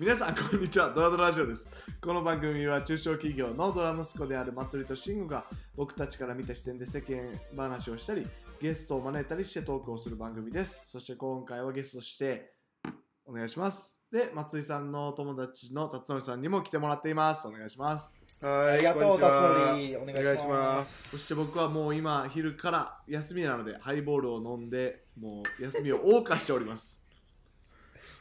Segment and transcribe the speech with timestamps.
[0.00, 0.94] 皆さん こんにちは。
[0.94, 1.68] ドラドラジオです。
[2.00, 5.44] この番組は中小企業のドラ息子であるまつりと慎吾が
[5.76, 8.26] 僕たちから見た視点で世間話をしたり
[8.62, 10.84] ゲストを招いたりしてトークをする番組です。
[10.86, 12.54] そして今回はゲストとして
[13.26, 14.02] お願いします。
[14.10, 17.46] で松井さんの友達の辰徳さんにも来てもらっています。
[17.46, 18.18] お願いします。
[18.40, 19.30] はい、ありがとうこんにちは。
[19.32, 21.10] 辰徳お願いしますお願いします。
[21.10, 27.09] そして僕はもう今昼から休みなのでハイボールを飲んでもう休みを謳歌しております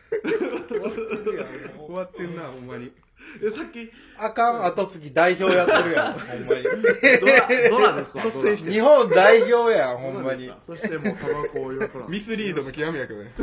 [0.09, 2.91] 終わってんな、ほんまに。
[3.41, 6.63] でさっきあかん後継ぎ代表やってるやん、 ほんまに。
[6.63, 8.55] ドラドラですわドラ。
[8.57, 10.51] 日本代表やん、ほんまに。
[10.61, 13.33] そしてもうタバコをよくミスリードの極みやけどね。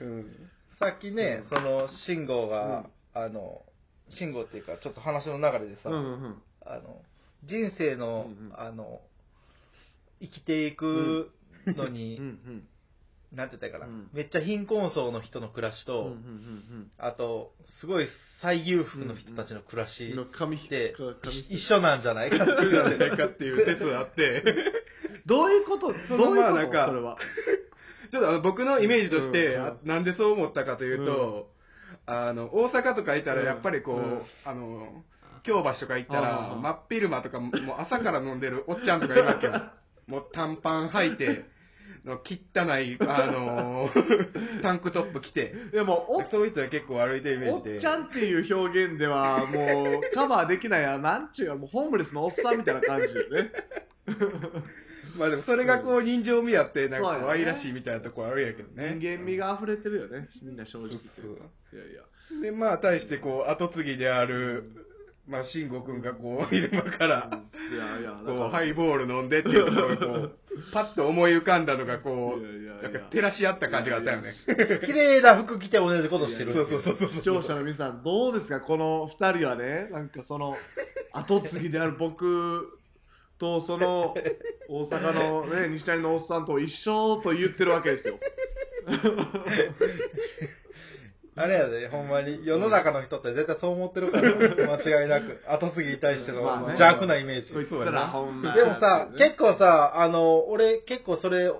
[0.00, 0.50] うん。
[0.78, 3.62] さっきね、その、慎吾が、あの、
[4.10, 6.42] 慎吾っていうか、ちょっと話の流れでさ、うんうんうん。
[6.64, 7.02] あの、
[7.44, 8.60] 人生の、うんうん。
[8.60, 9.00] あの、
[10.20, 11.30] 生きていく
[11.66, 12.68] のに、うんうん
[13.32, 14.08] なんて言ったかな、うん。
[14.12, 18.08] めっちゃ貧困層の人の暮らしと、うんうんうんあと、すごい
[18.42, 20.94] 最裕福の人たちの暮らしって、
[21.50, 22.02] 一緒なん。
[22.02, 23.16] じゃないかっていうのでじゃない？
[23.18, 24.44] かっていう説があって、
[25.26, 25.92] どういうこと？
[26.08, 27.16] そのどういうこまあなんかとそれは。
[28.12, 29.62] ちょっとあの僕のイメージとして、うん。
[29.64, 31.50] あなんでそう思ったかというと、
[32.06, 34.22] あの、大阪とかいたらやっぱりこう、うん。
[34.44, 35.02] あの、
[35.42, 39.52] 京橋とか行ったあら、あ真っ昼間とかもう朝から飲んでるおっちゃんとかいるわけよ。
[40.06, 41.44] もう短パン履いて、
[42.06, 43.90] の汚い、あの
[44.62, 47.74] タンクトップ着て、でもおそういう人は結構歩いてるイメージで。
[47.74, 53.50] おっちゃんっていう表現ではもうカバーできないやなんちゅうかもうホームレスのおっさんみたいな感じよね。
[55.18, 58.96] まあでもそれがこう人情味あって、なんか可愛らしいみたいなところあるんやけどね。
[58.98, 61.22] 人間味が溢れてるよねみんな正直言って。
[61.22, 61.32] そう
[61.72, 62.02] いやいや。
[62.42, 64.64] で、まあ、対して、こう、後継ぎである、
[65.28, 67.28] まあ、慎吾くんが、こう、 昼間から、
[67.72, 70.32] いやいやだこう、からハイボール飲んでっていうところが、こう、
[70.72, 74.28] パッと思い浮かんだのが、こいやいやいやう、なんか照らし合った感じがあったよね。
[74.86, 76.52] 綺麗な服着て同じことしてる。
[76.54, 77.08] そうそうそうそう。
[77.08, 78.60] 視聴者の皆さんどうですか？
[78.60, 80.56] この2人はねなんかその
[81.12, 82.78] 後継ぎである僕
[83.38, 84.14] とその
[84.68, 88.18] 大阪のね西成のおっさんと一緒と言ってるわけですよ
[91.36, 92.40] あれやで、ほんまに。
[92.44, 95.38] 世の中の人って絶対そう思ってるから、間違いなく。
[95.48, 97.52] 後継ぎに対してのまあね邪悪なイメージ。
[97.52, 101.52] こいつらほんまでもさ、ね結構さ、あの、俺結構それ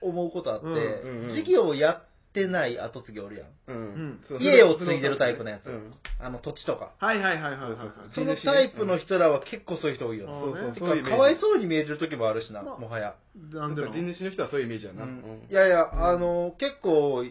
[0.00, 2.02] 思うことあって、うんうんうん事業をやっ
[2.34, 3.48] てない後継ぎおるやん。
[3.68, 6.90] うん家を継いでるタイプのやつうんあの土地とか。
[6.98, 10.26] はいはいはいはいはいはいそのタイプの人らは結構そういう人多いよ。
[10.26, 13.14] うんそうそうてそういうイメージかかわいそうに見えてる時もあるしな、まあもはや。
[13.52, 15.04] なんでの地主の人はそういうイメージやな。
[15.04, 17.24] ううんんいやいや、あの、結構、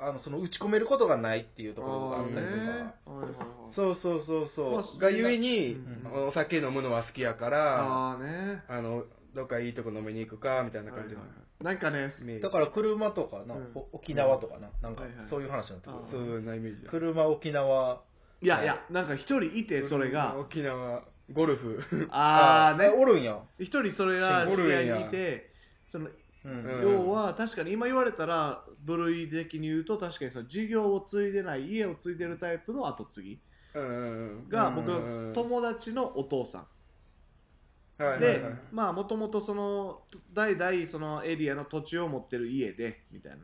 [0.00, 2.56] あの、その打ち込めることがないっていうところがあったりとか。
[2.56, 4.72] あーねはいはいはいそうそうそうそう。
[4.72, 12.40] まあがゆえにうん、お酒飲むのは好きやから、ああねあの、どっかいいとこ飲みに行くか、みたいなはいはい感じのはいなんかね。
[12.40, 15.98] だから車とかな、うんお沖縄とかな、なんかはいはいそういう話になってくる。
[16.10, 16.90] そういうなイメージや。
[16.90, 18.00] 車、沖縄。
[18.42, 22.08] いやいやなんか一人いてそれが沖縄、ゴルフ。
[22.10, 23.38] ああねおるんや。
[23.58, 25.50] 一人それが知り合いにいて
[25.86, 26.08] その
[26.44, 26.64] うん。
[26.64, 33.40] うん要は確かに今言われたら部類的に言うと確かにその事業を継いでない家を継いでるタイプの後継ぎ
[34.48, 36.66] が僕うん友達のお父さ
[37.98, 38.42] うんで
[38.72, 40.02] まあもともとその
[40.32, 43.38] 代々そのエリアの土地を持ってる家でみたいな。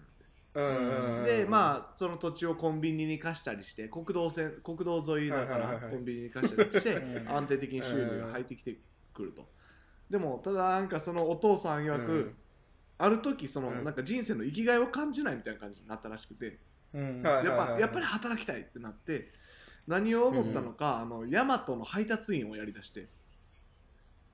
[1.27, 7.29] でまあその土地をコンビニに貸したりして国道線国道沿いだからコンビニに貸したりして うん。
[7.31, 8.79] 安定的に収入が入ってきて
[9.13, 9.47] くると。
[10.09, 12.37] でもただなんかそのお父さん曰く、うん
[12.99, 13.85] ある時そのうん。
[13.85, 16.59] なんか人生の生きがいを感じないみたいな感じになったらしくて。
[16.95, 17.23] うん。
[17.23, 19.33] はいやっぱやっぱり働きたいってなって
[19.87, 23.09] 何を思ったのか、あのヤマトの配達員をやりだして、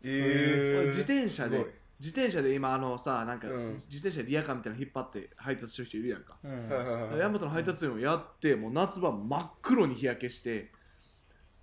[0.03, 0.87] えー。
[0.87, 1.73] 自転車ですごい。
[2.01, 3.73] 自転車で今あのさなんか、うん。
[3.75, 6.69] 自転車でリアカーみたいなの引っ張って配達してる人いるやんか、うん。
[6.69, 10.73] はいはいはいヤマトの配達員をやってもう夏場真っ黒に日焼けして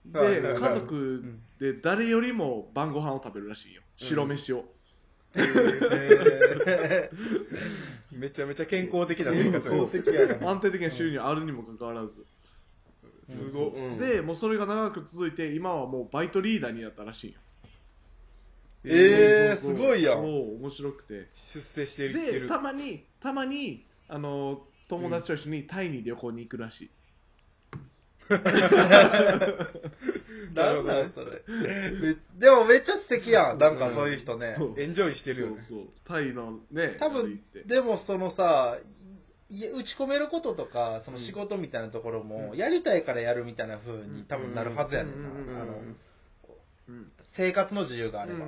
[0.05, 0.61] で、はいはいはい。
[0.61, 1.23] 家族
[1.59, 3.81] で誰よりも晩ご飯を食べるらしいよ。
[3.97, 4.61] 白飯を、へ
[8.17, 9.89] めちゃめちゃ健康的な生活そう。
[9.91, 10.03] そう。
[10.43, 12.25] 安定的な収入あるにもかかわらず、
[13.29, 13.69] すごい。
[13.75, 17.39] うんでもうそれが長く続いて今はもうバイトリーダーになったらしいよ。
[18.85, 20.21] えーそうそうすごいやん。
[20.21, 21.29] そう面白くて。
[21.53, 22.13] 出世してる。
[22.41, 26.89] でたまにたまにあの友達と一緒にタイに旅行に行くらしい、
[30.59, 31.43] なんなんそれ。
[31.47, 33.57] めでもめっちゃ素敵やん。
[33.57, 34.55] なんかそういう人ね。
[34.77, 35.61] エンジョイしてるよね。
[35.61, 35.87] そうそう。
[36.05, 38.77] タイのね多分でもそのさ、
[39.49, 45.61] い打ち込めることとか、その仕事みたいなところも、やりたいからやるみたいな風に多分なるはずやねんな。
[45.61, 45.73] あの
[46.89, 47.11] うん。
[47.35, 48.45] 生活の自由があれば。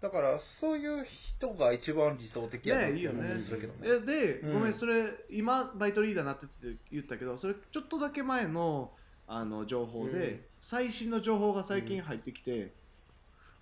[0.00, 1.04] だから、そういう
[1.38, 3.34] 人が一番理想的やなねいいよね。
[3.34, 3.44] ね。
[3.82, 4.54] えで、うん。
[4.54, 8.92] ごめんそれ今バイトリーダーになってって言ったけどそれちょっとだけ前の
[9.28, 12.72] あの情報で、うん最新の情報が最近入ってきて、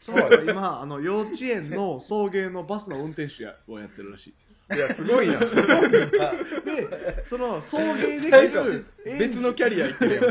[0.00, 4.28] そはいの今あの幼稚園の送迎のバスの運転手やをやってるらし
[4.70, 5.38] いいや、すごいな。
[5.38, 10.24] でその送迎でき最る初、別のキャリア行ってるやん。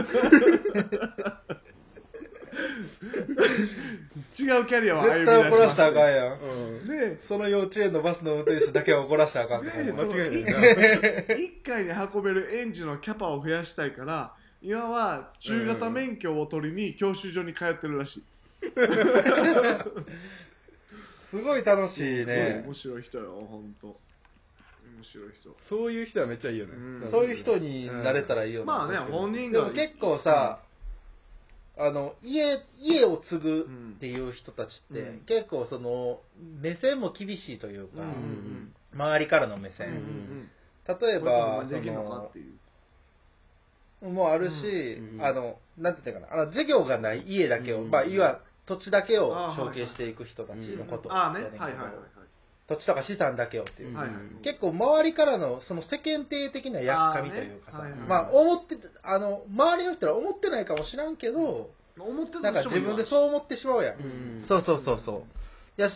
[4.37, 6.39] 違うキャリアを歩み出しましたせらあかんやん。
[6.39, 10.59] うんでその幼稚園のバスの運転手だけは怒らせたらあかんってでその間違いないな。
[11.35, 14.33] 1回に運べる園児のキャパを増やしたいから
[14.65, 18.23] 今は中型免許を取りに教習所に通ってるらしい、
[21.29, 22.63] すごい楽しいね。
[22.65, 22.73] 面。
[22.73, 23.95] 白い人よほんと。
[24.95, 25.55] 面白い人。
[25.69, 26.73] そういう人はめっちゃいいよね。
[26.75, 27.11] うん。
[27.11, 28.73] そういう人になれたらいいよな。
[28.73, 30.63] まあね本人がでも結構さ、
[31.77, 33.67] あの家家を継ぐ
[33.97, 35.19] っていう人たちって、うん。
[35.27, 36.21] 結構その
[36.59, 38.07] 目線も厳しいというか、うん。
[38.07, 40.49] うん周りからの目うん線、うんうん。
[40.87, 42.45] 例えば前できるのかそっていう。
[42.45, 42.64] の
[44.01, 46.41] もあるし、うんあのなんて言ったかな。
[46.41, 47.91] あの授業がない家だけを、うん。
[47.91, 51.43] まあいわ土地だけを承継していく人たちのことああね。
[51.43, 51.91] はいはいはい
[52.67, 58.09] 土地とか資産だけをっていう、うんはいはい結構周りからのその世間体的なやっかみというかさ、あーねはいはい。
[58.09, 61.69] まあ思ってあの周りの人は思ってないかもしらんけど、
[61.99, 65.25] 思ってなんか自分でそう思ってしまうやん、うんそうそうそうそ
[65.77, 65.81] う。
[65.81, 65.95] やし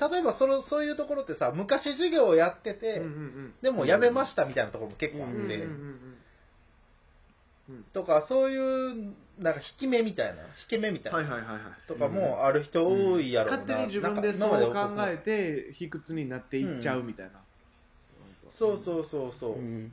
[0.00, 3.12] 例えばそのそういうところってさ昔授業をやってて、うんうんう
[3.48, 3.54] ん。
[3.60, 6.16] でも辞めましたみたいなところも結構あって、うんうんうんうん
[7.92, 11.88] とかそういうなんか引き目みたいな引き目みたいな、はいはいはいはい。
[11.88, 17.32] とかもある人多いやろうな、勝手に自分でそう考えて卑屈になっていっちゃうみたいな、
[18.58, 19.92] そうそうそうそう、うん。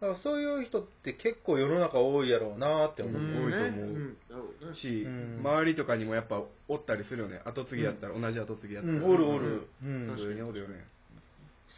[0.00, 3.44] だからそういう人って結構世の中多いやろうなって思う、うん。
[3.44, 4.16] 多いと思うねん。
[4.28, 5.40] なるほどねし、うん。
[5.40, 7.40] 周りとかにもやっぱおったりするよね。
[7.44, 8.96] 後継ぎやったら、同じ後継ぎやったら。
[8.96, 9.04] うん。
[9.04, 10.08] おるおる、うん。
[10.08, 10.84] 確普通におるよね。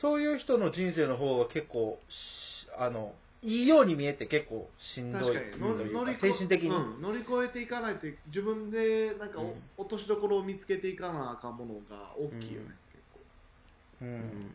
[0.00, 3.14] そういう人の人生の方が結構しあの
[3.46, 5.62] いいように見えて結構しんどい確かに。
[5.62, 9.54] のという精神的に、うん乗り越えていかないと自分でなんかお、うん。
[9.76, 13.20] 落としどころを見つけていかなあかんものが大きいよね、結構。
[14.02, 14.50] うん。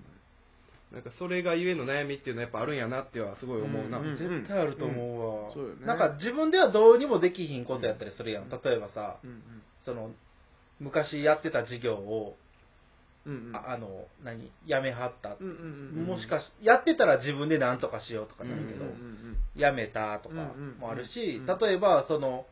[0.91, 3.99] なんかそれがゆえの悩みっていうのはやっぱあるんやなってはすごい思うな。
[3.99, 5.85] うんうん絶対あると思うわ、そうよね。
[5.85, 9.41] なんか自分ではどうにもできひんことやったりするやん、例えばさうん
[9.85, 10.11] その
[10.79, 12.35] 昔やってた授業を、
[13.25, 13.47] うんうん。
[13.49, 14.51] うんああの何？
[14.65, 20.43] やめはった、うんうんうんもしかしやってたら自分で何とかしようとかなるけど、うんうんやめたとかうんう
[20.75, 22.45] んもあるし、うん例えばその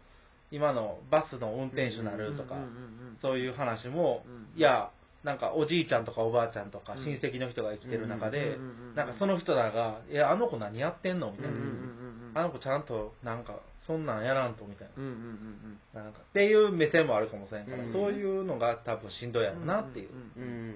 [0.52, 4.92] 今のバスの運転手になうんるとか、うんうんそういう話も、うんいや
[5.24, 7.04] なんかおじいちゃんとかおばあちゃんとかうん。
[7.04, 12.32] 親戚の人が生きてる中で、うんうんうんなんかその人らが「いやあの子何やってんの?」みたいな、うんうんうん。
[12.36, 13.60] あの子ちゃんとなんか
[13.90, 20.10] そんなんやらんとみたいうんうんうんななんかっていう目線もあるかもしれんから、うんそういうのが多分しんどいやろなっていう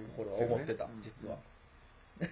[0.08, 1.38] ところは思ってた、うん実は。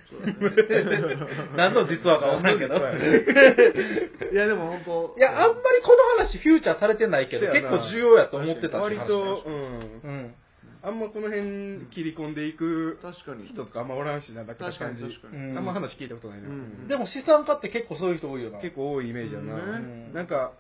[1.56, 2.76] 何の実話かわからんけど。
[4.32, 9.54] いやでも本当いや、あんまりこの話フューチャーされてないけど、結構重要やと思ってたし割と、うん。
[10.04, 10.34] うん。
[10.84, 12.98] あんまこの辺切り込んでいく
[13.46, 15.02] 人とかあんまおらんしな、だから確かに。
[15.02, 16.48] 確かにうんあんま話聞いたことないな。
[16.48, 18.60] うんでも資産家って結構そういう人多いよな。
[18.60, 19.56] 結構多いイメージやな。
[19.56, 20.54] うんなんか、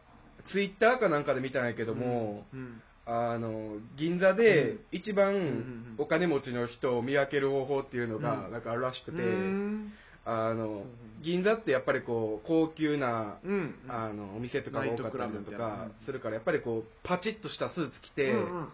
[0.51, 2.81] ツイッターかなんかで見たんやけども、うん。
[3.05, 8.51] あの、銀座で一ん番お金持ちの人を見分ける方法っていうのがうん。
[8.51, 9.93] なんかあるらしくて、うん。
[10.23, 10.83] あの、
[11.21, 15.87] 銀座ってやっぱりこう、高級な、うんあの、お店とかが多かったりだとかな。
[16.05, 18.67] するから、やっぱりこう、パチッとしたスーツ着て、うんうん。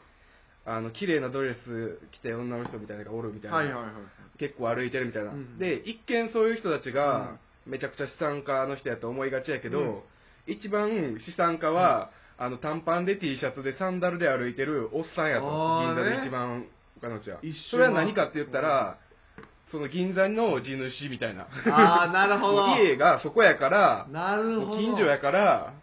[0.65, 3.94] あの、綺麗なドレス着て女の人みたいなのがおるみたいな。
[4.38, 10.00] 結構歩いてるみたいな、うんで一見そういう人たちがめちゃくちゃ資産家の人やと思いがちやけど、うん
[10.48, 15.48] 一番資産家は、あの短パンで T シャツでサンダルで歩いてるおっさんやと。
[15.48, 16.66] あーね銀座で一番
[16.98, 17.39] お金持ちは。
[17.42, 18.98] 一それは何かって言ったら、
[19.72, 21.48] その銀座の地主みたいな。
[21.70, 22.68] ああなるほど。
[22.77, 24.77] 家がそこやからなるほど。
[24.77, 25.74] 近所やから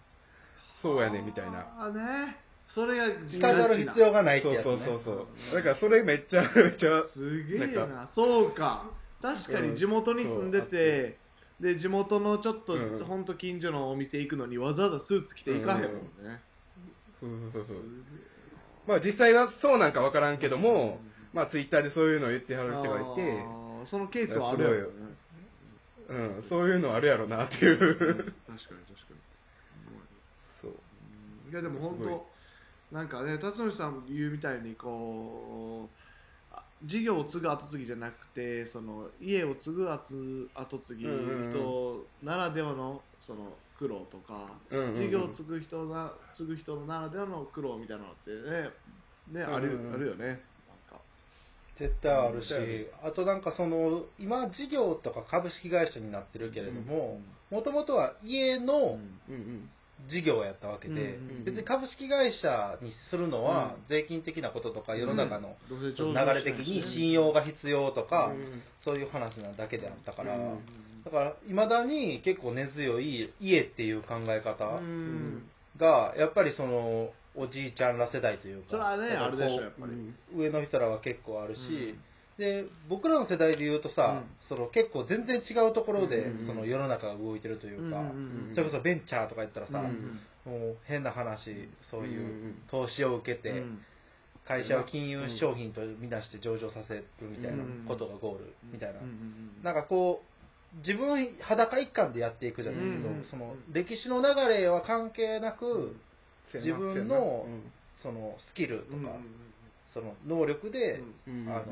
[0.81, 1.61] そうやねみたいな。
[1.79, 2.37] ああね。
[2.67, 4.87] それが下がる必要がないってそうやつ、ね。
[4.87, 5.55] そうそうそう。
[5.57, 7.85] だからそれめっちゃめっちゃすげえな。
[7.85, 8.87] んなそうか。
[9.21, 11.19] 確かに地元に住んでて
[11.65, 12.99] で地元のちょっと、うん。
[12.99, 16.43] ほんと近所のお店行くのにわざわざスーツ着て行かへんもんね、
[17.19, 17.81] そうそうそうす
[18.87, 21.01] まあ実際はそうなんかわからんけども、
[21.33, 23.43] まあツイッターでそういうのを言ってはる人がいて、
[23.87, 24.93] そのケースはあるやろね。
[26.07, 27.79] うん、そういうのあるやろなっていう。
[27.79, 29.17] 確かに確かに。
[30.61, 31.51] そう。
[31.51, 31.99] いやでも本
[32.91, 36.14] 当なんかね辰徳さん言うみたいにこうあ
[36.85, 44.95] 事業を継ぐ後継ぎじゃなくてその家を継ぐ後後継ぎ人ならではのその苦労とか、うんうんうん。
[44.95, 48.71] 事業を継ぐ人な継ぐ人ならではの苦労みたいなのってね
[49.33, 49.95] ね、あるうんうんうん。
[49.95, 50.27] あるよね。
[50.27, 50.37] なん
[50.91, 51.01] か。
[51.77, 59.71] 絶対あるしある、あとなんかその、今事業とか株式会社になってるけれども、もともとは家のうんうん
[60.09, 63.85] 事業やったわけでうんうん、別に株式会社にするのはうん。
[63.89, 68.63] 税金的なこととか世の中の流れ的に信用が必要とかう、ん。
[68.85, 70.59] そういう話なだけであったからうん、
[71.05, 75.49] だから、いまだに結構根強い家っていう考え方うん。
[75.77, 79.93] が、やっぱりその、おじいちゃんら世代というか、それはねあるでしょこやっぱり。
[79.93, 81.97] う上の人らは結構あるし、
[82.39, 92.55] で、僕らの世代で言うとさ、その結構全然違うところで、うんその世の中が動いてるというか、うんそれこそベンチャーとか言ったらさ、うんもう変な話、そういんううん。
[92.71, 93.79] 投資を受けて、うん。
[94.47, 99.01] 会社を金融商品とみなして上場させるみたいなことがゴールみたいな。
[99.01, 105.97] うんうんなんかこう、自分裸一貫でやっていくじゃないけど、うんその歴史の流れは関係なく、
[106.53, 107.63] 自分のうん。
[108.03, 109.11] そのスキルとか、うんうん
[109.95, 111.49] その能力で、うん。
[111.49, 111.63] あの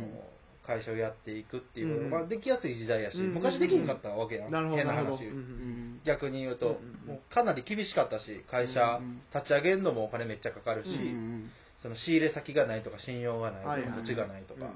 [0.66, 2.10] 会社をやっていくっていうのうん。
[2.10, 3.34] ができやすい時代やし、うん。
[3.34, 11.50] 昔できなかったわけやん、なるほど変な話、うんうん逆に言うと、うんうんもうかなり厳しかったし、会社うん立ち上げるのもお金めっちゃかかるし、うん
[11.82, 13.90] その仕入れ先がないとか、信用がないとか、はいはい。
[13.90, 14.70] はい土地がないとか。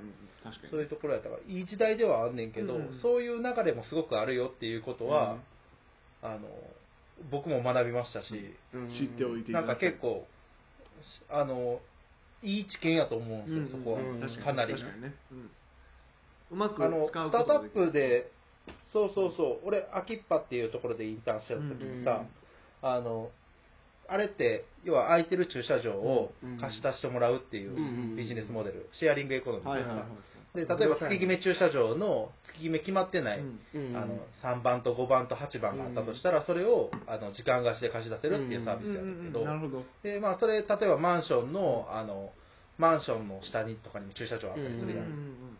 [0.70, 5.38] そういうところやったから、いい時代ではあんねんけど、うんそういう流れもすごくあるよっていうことは、
[6.22, 6.40] あの
[7.30, 10.26] 僕も学びましたし、うん知っておいていたなんかだきたい結構、
[11.30, 11.80] あの
[12.42, 14.44] いい知見やと思うんですよ、うんそこは、うん確かに。
[14.44, 14.74] かなり。
[16.50, 18.30] うんうまくあのス使うタートアップで、
[18.92, 22.24] そうそうそう、俺、アキッパっていうところでインターンしてる時にさ、
[22.82, 23.30] あの
[24.08, 30.06] あれって、要は空いてる駐車場を貸し出してもらうっていううんビジネスモデル、シェアリングエコノミーはいはいはい
[30.54, 33.60] で例えば月決め駐車場の月決め決まってない、うん。
[33.74, 33.96] うん。
[33.96, 39.84] あの3番と5番と8番があったとしたら、それをあの時間貸しで貸し出せるっていうサービスうんうんだけど、なるほど。
[40.02, 42.30] でまあ、それ、例えばマンションのあの
[42.78, 45.58] マンションの下にとかにも駐車場あったりするやん、うん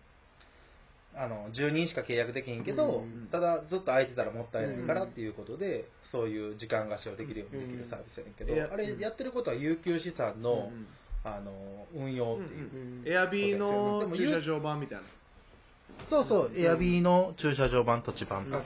[1.19, 10.87] あの10人しか契約できんけど、うんただずっと空いてたらもったいないからっていうことで、そういう時間貸しをできるようにできるサービスやねんけど、あれやってることは有給資産の,、うん
[11.25, 11.51] あの
[11.95, 12.71] 運用っていう。
[12.73, 15.05] うんエアビーの駐車場版みたいな。
[16.09, 18.51] そうそう、エアビーの駐車場版、土地版。
[18.51, 18.65] だか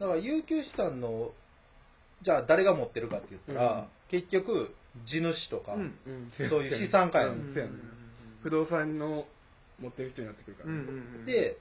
[0.00, 1.32] ら、有給資産の、
[2.22, 4.74] じゃあ誰が持ってるかって言ったら、結局、
[5.06, 5.98] 地主とか、うん。
[6.06, 6.48] うん。
[6.48, 7.52] そういう資産家やん。
[8.42, 9.26] 不動産の
[9.80, 10.70] 持ってる人になってくるから。
[10.70, 10.90] うんうんう
[11.22, 11.58] んで、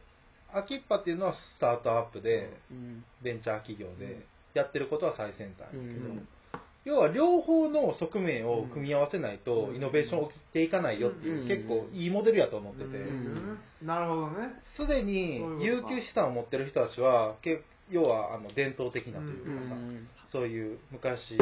[0.54, 3.04] アキッパっていうのはスタートアップで、うん。
[3.22, 5.68] ベンチャー企業で、やってることは最先端。
[5.68, 6.28] やけど、うん。
[6.86, 9.76] 要は両方の側面を組み合わせないと、うん。
[9.76, 11.48] イノベーション起きていかないよっていう、うん。
[11.48, 13.60] 結構いいモデルやと思ってて、うん。
[13.84, 14.54] なるほどね。
[14.78, 21.38] すでに有給資産を持ってる人たちは、け要はあの伝統的なといううかさ、んそういう昔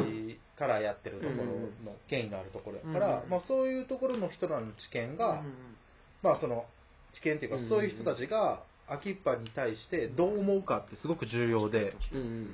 [0.59, 1.45] からやってるところ
[1.91, 3.29] の権威のあるところやから、うん。
[3.29, 5.53] まあ、そういうところの人らの知見が、うん
[6.25, 6.65] まあその
[7.13, 12.49] 知見っていうか、うんそういう人たちがアキッパに対してどう思うかってすごく重要で、うん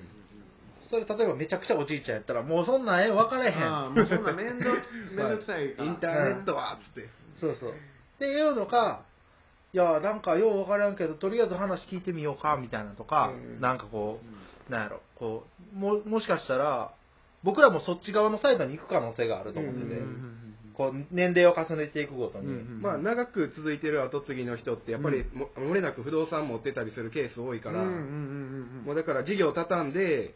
[0.90, 3.64] それ例えばめちゃくちゃおじいちゃんやったら、もうそんなんええ分からへん。
[3.64, 5.90] ああもうそんな面倒くすめんどくさいから。
[5.90, 7.10] インターネットはっつって。
[7.40, 7.70] そうそう。
[7.70, 7.74] っ
[8.20, 9.06] ていうのか、
[9.72, 13.62] いや、なんかよう分からんけど、とりあえず話聞いてみようか、みたいなとか、うん。
[13.62, 14.20] なんかこ
[14.68, 16.92] う、なんやろ、こう、も、もしかしたら、
[17.44, 30.34] 僕らもそっち側のサイドに行く可能性があると思ってて、うんこう、年齢を重ねていくごとに、うんまあ長く続いてる後継ぎの人ってやっぱりも漏れなく不動産持ってたりするケース多いから、うんうんうんうんもうだから事業畳んで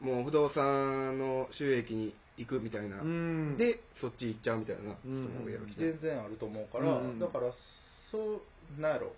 [0.00, 3.56] もう不動産の収益に行くみたいな、うん。
[3.58, 7.18] でそっち行っちゃうみたいな人もやろうしね全然あると思うから、うんうん。
[7.18, 7.52] だから、
[8.10, 8.40] そ
[8.78, 9.12] う、なんやろ、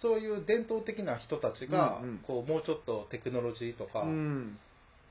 [0.00, 2.18] そういう伝統的な人たちが、うんうん。
[2.18, 4.58] こう、もうちょっとテクノロジーとか、うん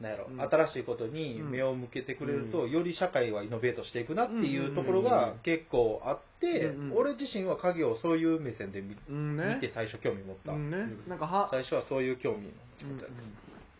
[0.02, 0.42] なんやろ、うん。
[0.42, 2.72] 新しいことに目を向けてくれると、うん。
[2.72, 9.58] より社会はイノベートしていくなっていうところが結構あって、うんうん俺自身は家業をそういう目線で見,、うんね。
[9.62, 10.78] て最初興味持った、うんね。
[11.08, 13.06] なんかは最初はそういう興味を持うんった、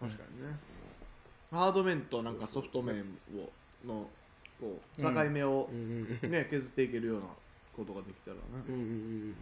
[0.06, 0.58] 確かにね。
[1.52, 3.04] ハード面となんかソフト面
[3.36, 3.50] を
[3.86, 4.08] の
[4.60, 5.70] こう境目を
[6.22, 7.26] ね削っていけるような
[7.76, 8.42] ことができたらね。
[8.68, 8.84] うんうんう
[9.30, 9.36] ん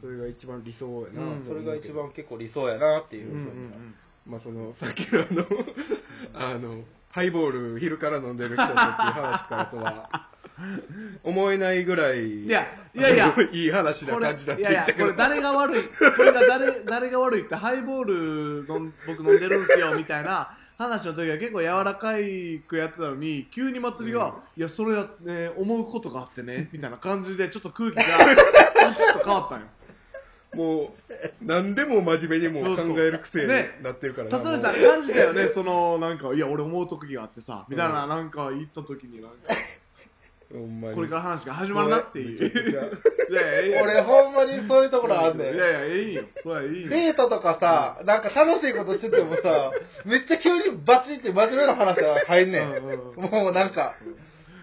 [0.00, 1.44] それが一番理想やな、うん。
[1.46, 3.78] それが一番結構理想やなっていううんふうには、
[4.26, 5.22] まあそのさっきの
[6.34, 10.28] あのあのハイボール昼から飲んでる人っていう話からとは
[11.24, 15.82] 思えないぐらいいやいやいやいい話なこれ感じだっいやいやこれ誰が悪い
[16.16, 24.32] これが誰誰が悪いってハイボールの僕飲んでるんすよみたいな話の時は結構柔らかいくやってたのに急に祭りが、うん。
[24.56, 29.66] いやそれや、ね、思うことがあってねみたいな感じでちょっと空気がパチッと変わったんよ
[30.54, 39.36] もう何でも真面目にもう考える癖にねなってるからな辰徳さん感じたよねそのなんかいや俺思う時があってさみたいな、うんなんか言った時になんか
[40.52, 42.82] ほんまにこれから話が始まるなっていうや。
[43.82, 45.54] 俺ほんまにそういうところあんねん。
[45.54, 46.24] いやいや、ええよ。
[46.36, 46.88] そりゃいいよ。
[46.90, 49.72] デートとかさ、なんか楽しいことしててもさ、
[50.04, 52.62] めっちゃ急にバチって真面目な話が入んねん。
[52.62, 53.96] うんうんうんもうなんか、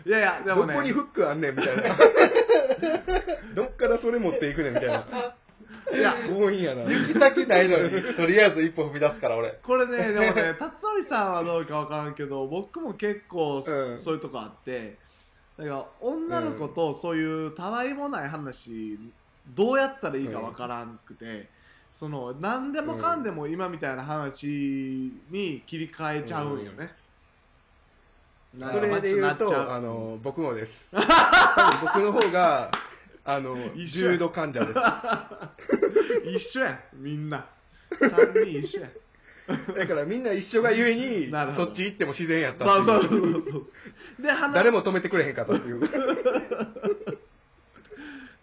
[0.06, 0.74] いやいや、でもね。
[0.76, 1.98] どこにフックあんねんみたいな。
[3.56, 5.08] どっからそれ持っていくねんみたいな。
[5.94, 6.84] いや、強引やな。
[6.84, 9.60] 行き先ないのに、とりあえず一歩踏み出すから俺。
[9.64, 14.98] これね、でもね、辰徳さんはどうかわからんけど、僕も結構そ,、うんういうとこあって、
[15.58, 18.98] だから女の子とそういうたわいもない話、
[19.56, 21.50] どうやったらいいかわからんくて、
[21.92, 26.92] その何でもかんでも今みたいな話に切り替えちゃうんよね。
[28.58, 30.72] なんかそれで言うと、なっちゃあの、僕もです。
[30.92, 31.12] 多分
[31.82, 32.72] 僕の方が、
[33.24, 34.80] あの、重度患者です。
[36.36, 37.46] 一緒やん、みんな。
[38.00, 38.92] 3人一緒やん。
[39.76, 42.66] だからみんな一緒がゆえに そっち行っても自然やった。
[42.66, 43.62] そうそうそうそう。
[44.22, 45.80] で、話誰も止めてくれへんかったっていう。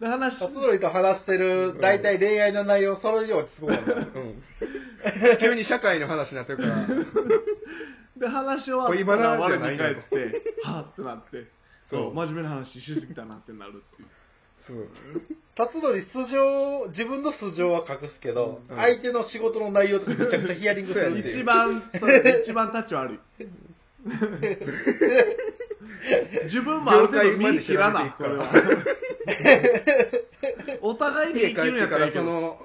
[0.01, 3.69] で話辰徳と話してる、大体恋愛の内容、それ以上落ち着くも。
[3.71, 4.43] うん
[5.41, 6.75] 急に社会の話になってるから、
[8.17, 11.45] で話終わったら我にじゃないの帰ってはぁってなって
[11.89, 14.09] そう真面目な話しすぎたなってなるっていう
[15.57, 18.77] 辰徳素性、自分の素性は隠すけど、うん。
[18.77, 21.27] 相手の仕事の内容とかめちゃくちゃヒアリングするっていう。
[21.29, 23.19] 一番それ 一番タッチ悪い。
[26.45, 28.53] 自分もある程度見切らなそれは。
[30.83, 32.25] お互い見家帰切るんやってからったらいいけど。
[32.25, 32.61] その、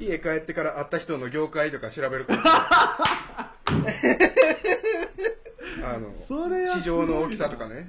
[0.00, 2.40] 家帰ってから会った人の業界とか調べるから。
[5.84, 7.88] あの、それは市すごいな場の大きさとかね。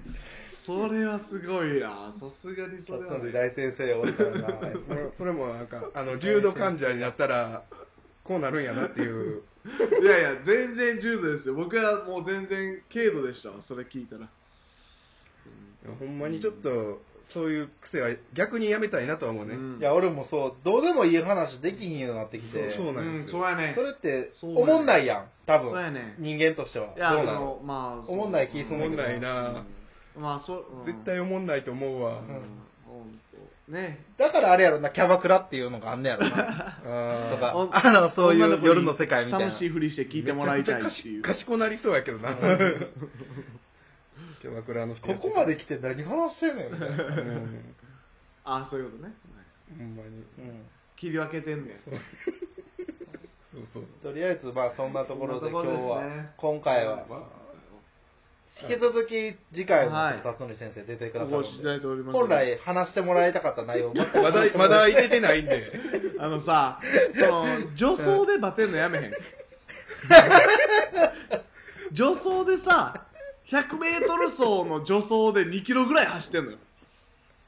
[0.54, 4.48] それはすごいなさすがにそれはね大先生おったらな。
[4.88, 7.64] それそれもなんか、あの、重度患者になったら、
[8.24, 9.42] こうなるんやなっていう。
[10.02, 14.28] いやいや全然重度ですよ僕はもう全然軽度でしたわそれ聞いたら
[16.00, 17.02] ほんまにちょっと、
[17.34, 19.56] そういう癖は逆にやめたいなとは思うね。
[19.56, 19.80] うん。
[19.80, 23.40] いや、俺もそう、どうでもいい話できひんようになってきて、そうなうんんですよ。
[23.42, 25.70] そうやねそれって、そうなんないやん、多分。
[25.70, 26.94] そうやね人間としては。
[26.96, 27.40] いやそどうなの。
[27.40, 28.16] のまあそう。
[28.16, 29.64] おもんない気するんないな。
[30.20, 30.86] まあそう、うん。
[30.86, 32.20] 絶対思んないと思うわ。
[32.20, 32.26] うん。
[32.28, 33.12] ほん
[33.68, 33.72] と。
[33.72, 34.04] ね。
[34.18, 36.30] だからあれやろな、キャバクラっていうのがあんねやろな。
[36.34, 39.46] とあかお、あの、そういう女の子に夜の世界みたいな。
[39.46, 41.22] 楽しいふりして聞いてもらいたいっていう。
[41.22, 42.32] 賢なりそうやけどな。
[44.40, 46.96] キャバクラの人ここまで来て何話してんのよ、みたいな。
[46.96, 47.76] うん。
[48.46, 49.14] あそういうことね。
[49.78, 50.10] ほんまに。
[50.10, 50.66] うん。
[50.96, 51.80] 切り分けてんねん。
[51.86, 53.84] そうそう。
[54.02, 56.30] とりあえず、まあ、そんなところで今日そんなところは、ですね。
[56.38, 57.40] 今回は、まあ
[58.62, 60.22] 引き続き次回もはい。
[60.22, 62.18] 辰徳先生出てくださるごので、いております。
[62.18, 65.72] 本来話してもらいたかった内容まだ、まだ入れてないんで。
[66.20, 66.82] あのさ
[67.14, 69.14] その女装でバテんのやめへん。
[71.92, 73.06] 女装でさ
[73.50, 76.58] 100m 走の女装で2キロぐらい走ってんのよ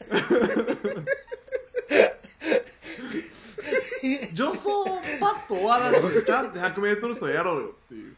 [4.34, 4.84] 女装
[5.20, 8.16] パッと終わらしてちゃんと 100m 走やろうよっていう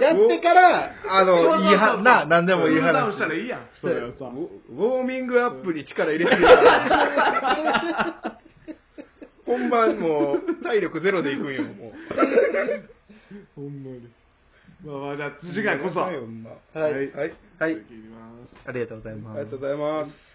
[0.00, 3.18] やってから、あの、そうそうそうそういいは、な、なんでもいいクールダウン話し。
[3.18, 6.62] たらいいやんそれはさウォウォーミングアップに力入れてるから。
[9.46, 11.72] 本番もう体力ゼロでいくんよ、もう。
[13.54, 14.08] ほんまに
[14.86, 16.16] まあまあじゃあ次回こそはい。
[16.74, 16.92] はい
[17.58, 17.72] はい。
[18.66, 19.60] ありがとうございますありがとう。
[19.60, 20.25] ございます。